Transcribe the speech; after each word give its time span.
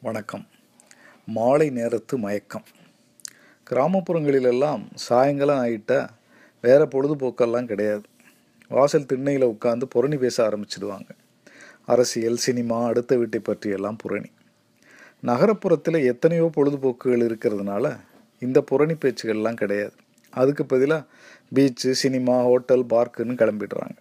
வணக்கம். 0.00 0.46
மாலை 1.26 1.70
நேரத்து 1.70 2.18
மயக்கம். 2.18 2.64
கிராமப்புறங்களிலெல்லாம் 3.70 4.86
சாயங்காலம் 4.94 5.64
ஆகிட்டால் 5.64 6.08
வேறு 6.62 6.86
பொழுதுபோக்கெல்லாம் 6.86 7.64
கிடையாது. 7.64 8.00
வாசல் 8.68 9.06
திண்ணையில் 9.06 9.46
உட்காந்து 9.46 9.82
புரணி 9.94 10.18
பேச 10.18 10.48
ஆரம்பிச்சிடுவாங்க. 10.48 11.08
அரசியல் 11.86 12.36
சினிமா 12.36 12.86
அடுத்த 12.86 13.16
வீட்டை 13.16 13.40
பற்றியெல்லாம் 13.40 13.96
புரணி. 14.08 14.26
நகரப்புறத்தில் 15.22 16.04
எத்தனையோ 16.04 16.50
பொழுதுபோக்குகள் 16.56 17.26
இருக்கிறதுனால 17.26 18.00
இந்த 18.38 18.64
புரணி 18.70 18.96
பேச்சுகள்லாம் 19.00 19.54
கிடையாது. 19.54 19.92
அதுக்கு 20.30 20.66
பதிலாக 20.66 21.04
பீச்சு 21.54 21.90
சினிமா 21.90 22.42
ஹோட்டல் 22.42 22.84
பார்க்குன்னு 22.84 23.36
கிளம்பிடுறாங்க. 23.36 23.96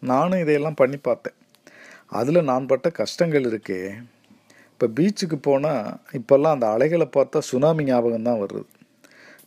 நானும் 0.00 0.40
இதையெல்லாம் 0.40 0.74
பண்ணி 0.74 0.96
பார்த்தேன். 0.96 1.34
அதில் 2.06 2.42
நான் 2.42 2.66
பட்ட 2.66 2.90
கஷ்டங்கள் 2.90 3.44
இருக்கே 3.44 4.02
இப்போ 4.80 4.92
பீச்சுக்கு 4.98 5.36
போனால் 5.46 5.88
இப்போல்லாம் 6.18 6.54
அந்த 6.56 6.66
அலைகளை 6.74 7.06
பார்த்தா 7.16 7.38
சுனாமி 7.48 7.82
ஞாபகம் 7.88 8.28
தான் 8.28 8.38
வருது. 8.42 8.62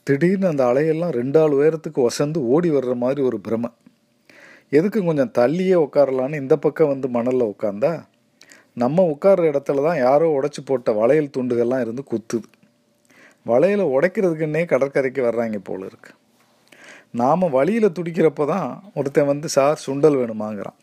திடீர்னு 0.07 0.45
அந்த 0.49 0.63
அலையெல்லாம் 0.71 1.13
ரெண்டு 1.17 1.37
ஆள் 1.41 1.55
உயரத்துக்கு 1.59 1.99
ஒசந்து 2.09 2.39
ஓடி 2.53 2.69
வர்ற 2.75 2.93
மாதிரி 3.03 3.21
ஒரு 3.29 3.37
பிரமை. 3.47 3.69
எதுக்கு 4.77 4.99
கொஞ்சம் 5.07 5.31
தள்ளியே 5.39 5.79
உட்காரலான்னு 5.85 6.41
இந்த 6.43 6.57
பக்கம் 6.65 6.91
வந்து 6.93 7.09
மணலில் 7.17 7.47
உட்காந்தா 7.53 7.91
நம்ம 8.83 9.05
உட்கார்ற 9.13 9.49
இடத்துல 9.53 9.85
தான் 9.87 9.99
யாரோ 10.03 10.29
உடச்சி 10.37 10.63
போட்ட 10.69 10.95
வளையல் 10.99 11.33
துண்டுகள்லாம் 11.37 11.83
இருந்து 11.85 12.05
குத்துது. 12.11 12.47
வளையலை 13.45 13.87
உடைக்கிறதுக்குன்னே 13.95 14.63
கடற்கரைக்கு 14.75 15.27
வர்றாங்க 15.29 15.63
போல 15.71 15.83
இருக்கு. 15.91 16.13
நாம் 17.23 17.51
வழியில் 17.57 17.95
துடிக்கிறப்ப 17.99 18.49
தான் 18.55 18.69
ஒருத்தன் 18.99 19.31
வந்து 19.33 19.49
சார் 19.57 19.83
சுண்டல் 19.87 20.21
வேணுமாங்கிறான். 20.21 20.79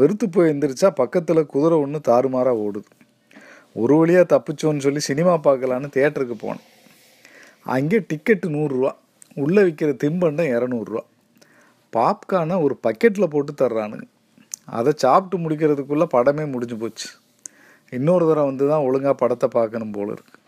வெறுத்து 0.00 0.28
போய் 0.28 0.52
எந்திரிச்சா 0.54 0.90
பக்கத்தில் 1.02 1.50
குதிரை 1.54 1.78
ஒன்று 1.84 2.00
தாறுமாறாக 2.12 2.64
ஓடுது. 2.66 2.90
ஒரு 3.74 3.94
வழியாக 3.96 4.26
தப்பிச்சோன்னு 4.32 4.78
சொல்லி 4.78 5.00
சினிமா 5.00 5.34
பார்க்கலான்னு 5.34 5.88
தேட்டருக்கு 5.98 6.36
போனேன் 6.40 6.66
அங்கே 7.74 7.98
டிக்கெட்டு 7.98 8.46
நூறுரூவா 8.56 8.92
உள்ளே 9.34 9.62
விற்கிற 9.62 9.90
தின்பண்டம் 10.04 10.50
இரநூறுவா. 10.56 11.02
பாப்கார்னை 11.92 12.56
ஒரு 12.62 12.74
பக்கெட்டில் 12.86 13.32
போட்டு 13.34 13.52
தர்றானுங்க. 13.52 14.06
அதை 14.64 14.92
சாப்பிட்டு 14.96 15.36
முடிக்கிறதுக்குள்ளே 15.44 16.06
படமே 16.16 16.50
முடிஞ்சு 16.50 16.76
போச்சு. 16.76 17.08
இன்னொரு 17.90 18.24
தடவை 18.28 18.46
வந்து 18.46 18.68
தான் 18.68 18.84
ஒழுங்காக 18.88 19.14
படத்தை 19.14 19.48
பார்க்கணும் 19.52 19.90
போல 19.90 20.12
இருக்கு. 20.12 20.38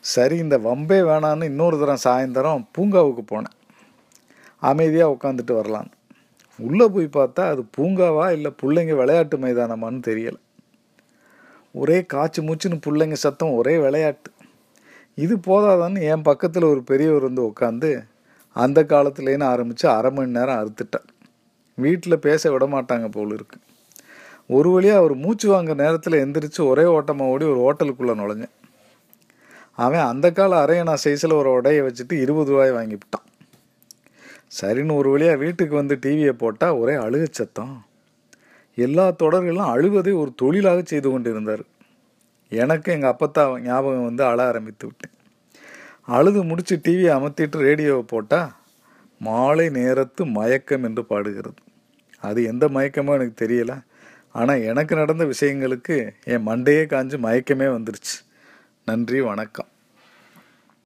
சரி 0.00 0.36
இந்த 0.36 0.58
வம்பே 0.58 1.00
வேணான்னு 1.10 1.44
இன்னொரு 1.44 1.78
தரம் 1.78 2.04
சாயந்தரம் 2.04 2.66
பூங்காவுக்கு 2.78 3.24
போனேன். 3.32 3.56
அமைதியாக 4.58 5.16
உட்காந்துட்டு 5.16 5.54
வரலான்னு. 5.60 5.92
உள்ளே 6.58 6.86
போய் 6.88 7.16
பார்த்தா 7.18 7.42
அது 7.48 7.62
பூங்காவா 7.76 8.32
இல்லை 8.32 8.52
பிள்ளைங்க 8.62 8.94
விளையாட்டு 8.96 9.38
மைதானமான்னு 9.38 10.00
தெரியலை. 10.08 10.40
ஒரே 11.72 12.04
காய்ச்சி 12.04 12.42
மூச்சுன்னு 12.42 12.78
பிள்ளைங்க 12.86 13.12
சத்தம் 13.12 13.52
ஒரே 13.52 13.78
விளையாட்டு. 13.78 14.30
இது 15.14 15.36
போதாதான்னு 15.36 16.02
என் 16.02 16.22
பக்கத்தில் 16.22 16.62
ஒரு 16.62 16.82
பெரியவர் 16.82 17.22
வந்து 17.22 17.42
உட்காந்து 17.42 18.02
அந்த 18.52 18.82
காலத்துலேன்னு 18.82 19.44
ஆரம்பித்து 19.44 19.88
அரை 19.88 20.10
மணி 20.10 20.30
நேரம் 20.30 20.60
அறுத்துட்டார். 20.60 21.08
வீட்டில் 21.74 22.18
பேச 22.18 22.50
விட 22.50 22.66
மாட்டாங்க 22.66 23.08
போல் 23.08 23.32
இருக்கு. 23.32 23.58
ஒரு 24.46 24.70
வழியாக 24.70 24.98
அவர் 24.98 25.14
மூச்சு 25.14 25.48
வாங்க 25.48 25.74
நேரத்தில் 25.74 26.22
எந்திரிச்சு 26.24 26.66
ஒரே 26.68 26.84
ஓட்டமாக 26.84 27.30
ஓடி 27.30 27.44
ஒரு 27.44 27.60
ஹோட்டலுக்குள்ளே 27.66 28.14
நுழைஞ்சேன். 28.20 28.54
அவன் 29.74 30.00
அந்த 30.00 30.32
கால 30.32 30.66
அரையணா 30.66 30.94
சைஸில் 31.04 31.34
ஒரு 31.34 31.60
உடையை 31.60 31.82
வச்சுட்டு 31.86 32.12
இருபது 32.12 32.50
ரூபாய் 32.50 32.72
வாங்கிவிட்டான். 32.72 33.26
சரின்னு 34.60 34.96
ஒரு 34.96 35.10
வழியாக 35.10 35.36
வீட்டுக்கு 35.36 35.74
வந்து 35.74 35.98
டிவியை 36.02 36.32
போட்டால் 36.32 36.72
ஒரே 36.72 36.94
அழுக 36.94 37.26
சத்தம். 37.30 37.84
எல்லா 38.86 39.06
தொடர்களும் 39.22 39.70
அழுவதை 39.72 40.12
ஒரு 40.22 40.30
தொழிலாக 40.36 40.80
செய்து 40.84 41.08
கொண்டிருந்தார். 41.10 41.64
எனக்கு 42.52 42.88
எங்கள் 42.92 43.12
அப்பத்தா 43.12 43.42
ஞாபகம் 43.60 44.04
வந்து 44.04 44.22
அழ 44.24 44.38
ஆரம்பித்து 44.46 44.84
விட்டேன். 44.86 45.14
அழுது 46.16 46.40
முடித்து 46.42 46.74
டிவியை 46.84 47.10
அமர்த்திட்டு 47.16 47.64
ரேடியோவை 47.66 48.04
போட்டால் 48.06 48.50
மாலை 49.20 49.66
நேரத்து 49.70 50.22
மயக்கம் 50.36 50.84
என்று 50.84 51.02
பாடுகிறது. 51.04 51.60
அது 52.22 52.40
எந்த 52.44 52.64
மயக்கமோ 52.68 53.14
எனக்கு 53.18 53.36
தெரியல. 53.44 53.72
ஆனால் 54.32 54.62
எனக்கு 54.62 54.94
நடந்த 54.96 55.24
விஷயங்களுக்கு 55.24 55.96
என் 56.24 56.46
மண்டையே 56.46 56.82
காஞ்சு 56.92 57.16
மயக்கமே 57.26 57.68
வந்துருச்சு. 57.76 58.16
நன்றி 58.88 59.20
வணக்கம். 59.20 59.70